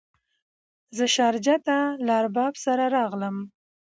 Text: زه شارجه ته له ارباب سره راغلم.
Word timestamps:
زه 0.97 1.05
شارجه 1.15 1.55
ته 1.65 1.77
له 2.05 2.13
ارباب 2.21 2.53
سره 2.65 2.85
راغلم. 2.95 3.37